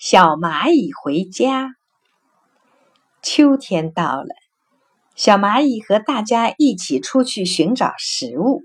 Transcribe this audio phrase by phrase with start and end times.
[0.00, 1.74] 小蚂蚁回家。
[3.20, 4.28] 秋天到了，
[5.16, 8.62] 小蚂蚁和大家一起出去寻找食物。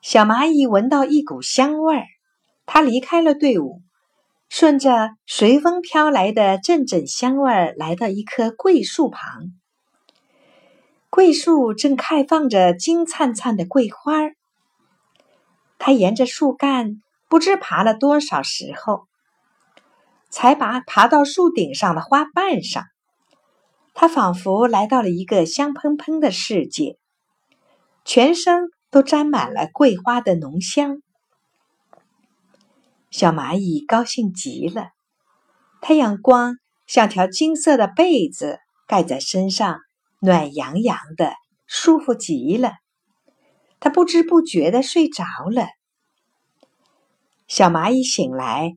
[0.00, 2.06] 小蚂蚁闻到一股香味儿，
[2.64, 3.82] 它离开了队伍，
[4.48, 9.52] 顺着随风飘来的阵阵香味儿，来到一棵桂树旁。
[11.10, 14.34] 桂树正开放着金灿灿的桂花儿。
[15.78, 19.09] 它沿着树干，不知爬了多少时候。
[20.30, 22.84] 才把爬到树顶上的花瓣上，
[23.94, 26.98] 他仿佛来到了一个香喷喷的世界，
[28.04, 31.02] 全身都沾满了桂花的浓香。
[33.10, 34.90] 小蚂蚁高兴极了，
[35.80, 36.56] 太阳光
[36.86, 39.80] 像条金色的被子盖在身上，
[40.20, 41.34] 暖洋洋的，
[41.66, 42.74] 舒服极了。
[43.80, 45.66] 它不知不觉的睡着了。
[47.48, 48.76] 小蚂蚁醒来。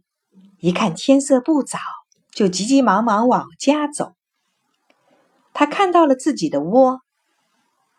[0.64, 1.78] 一看天色不早，
[2.32, 4.14] 就急急忙忙往家走。
[5.52, 7.02] 他看到了自己的窝，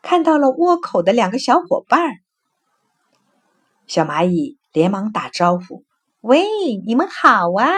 [0.01, 2.15] 看到了窝口的两个小伙伴儿。
[3.87, 5.85] 小蚂蚁连忙打招呼
[6.23, 6.47] ：“喂，
[6.87, 7.69] 你们好啊！”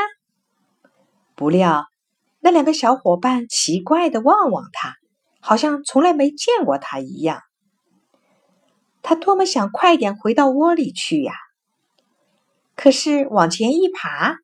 [1.34, 1.86] 不料
[2.38, 4.94] 那两个小伙伴奇怪的望望他，
[5.40, 7.42] 好像从来没见过他一样。
[9.02, 11.32] 他多么想快点回到窝里去呀！
[12.76, 14.36] 可是往前一爬。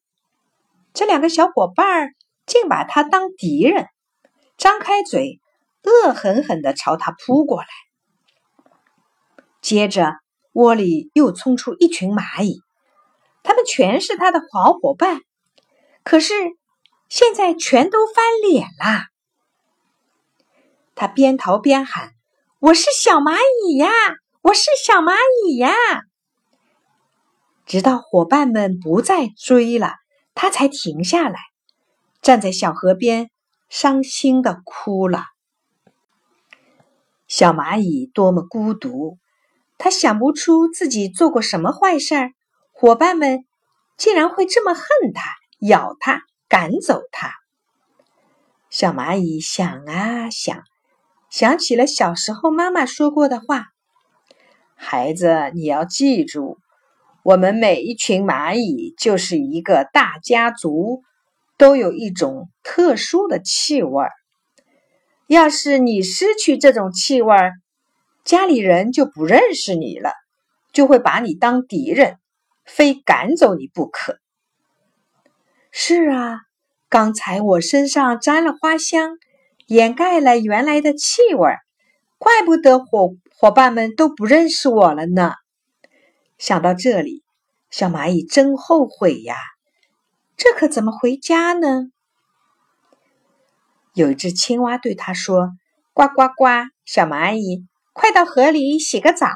[0.95, 2.15] 这两个小伙伴儿
[2.47, 3.87] 竟把他当敌人，
[4.57, 5.41] 张开嘴，
[5.83, 7.69] 恶狠狠地朝他扑过来。
[9.61, 10.17] 接着，
[10.53, 12.61] 窝里又冲出一群蚂蚁，
[13.43, 15.20] 他们全是他的好伙伴，
[16.05, 16.35] 可是
[17.09, 19.07] 现在全都翻脸啦。
[20.95, 22.11] 他边逃边喊
[22.61, 23.89] ：“我是小蚂蚁呀，
[24.43, 25.15] 我是小蚂
[25.47, 25.73] 蚁呀！”
[27.65, 30.02] 直到伙伴们不再追了。
[30.34, 31.38] 他才停下来，
[32.20, 33.30] 站在小河边，
[33.69, 35.24] 伤心的哭了。
[37.29, 39.18] 小蚂蚁多么孤独，
[39.79, 42.33] 他想不出自己做过什么坏事，
[42.73, 43.45] 伙伴们
[43.96, 44.84] 竟然会这么恨
[45.14, 47.34] 他，咬他，赶走他。
[48.68, 50.64] 小蚂蚁想啊想，
[51.30, 53.67] 想起了小时候妈妈说过的话
[54.77, 56.58] ：“孩子，你要记住。”
[57.24, 61.02] 我们每一群蚂蚁就是一个大家族，
[61.56, 64.10] 都有一种特殊的气味儿。
[65.28, 67.52] 要是你失去这种气味儿，
[68.24, 70.10] 家里人就不认识你了，
[70.72, 72.16] 就会把你当敌人，
[72.64, 74.18] 非赶走你不可。
[75.70, 76.40] 是啊，
[76.89, 79.16] 刚才我身上沾了花香，
[79.68, 81.60] 掩盖了原来的气味儿，
[82.18, 85.34] 怪不得伙伙伴们都不认识我了呢。
[86.42, 87.23] 想到这里，
[87.70, 89.36] 小蚂蚁真后悔呀！
[90.36, 91.92] 这可怎么回家呢？
[93.95, 95.52] 有一只青蛙对他说
[95.95, 96.47] ：“呱呱呱，
[96.85, 99.29] 小蚂蚁，快到河里洗个澡。”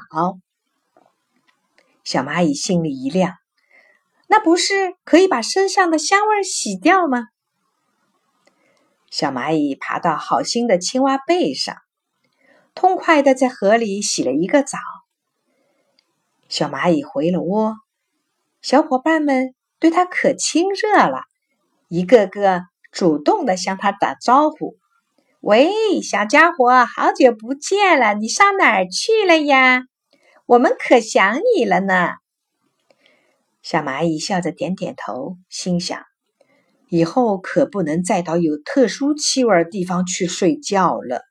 [2.03, 3.34] 小蚂蚁心里一亮，
[4.27, 7.28] 那不是可以把身上的香味洗掉吗？
[9.12, 11.77] 小蚂蚁爬到好心的青蛙背上，
[12.75, 14.77] 痛快的在河里洗了一个澡。
[16.49, 17.75] 小蚂蚁回了窝，
[18.62, 21.23] 小伙伴们对它可亲热了，
[21.89, 22.62] 一个个
[22.93, 24.77] 主动的向它打招呼
[25.41, 29.83] ：“喂，小家伙，好久不见了，你上哪儿去了呀？
[30.47, 32.11] 我们可想你了呢。”
[33.61, 36.05] 小蚂蚁笑着点点头，心想
[36.89, 41.23] ：“以后可不能再到有特殊气味的地方去睡觉了。”